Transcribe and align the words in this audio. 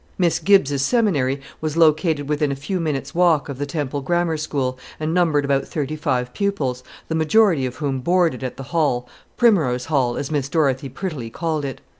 Miss 0.17 0.39
Gibbs's 0.39 0.81
seminary 0.83 1.41
was 1.61 1.77
located 1.77 2.27
within 2.27 2.51
a 2.51 2.55
few 2.55 2.79
minutes' 2.79 3.13
walk 3.13 3.49
of 3.49 3.59
the 3.59 3.67
Temple 3.67 4.01
Grammar 4.01 4.35
School, 4.37 4.79
and 4.99 5.13
numbered 5.13 5.45
about 5.45 5.67
thirty 5.67 5.95
five 5.95 6.33
pupils, 6.33 6.83
the 7.07 7.13
majority 7.13 7.67
of 7.67 7.75
whom 7.75 7.99
boarded 7.99 8.43
at 8.43 8.57
the 8.57 8.63
Hall 8.73 9.07
Primrose 9.37 9.85
Hall, 9.85 10.17
as 10.17 10.31
Miss 10.31 10.49
Dorothy 10.49 10.89
prettily 10.89 11.29
called 11.29 11.63
it. 11.65 11.81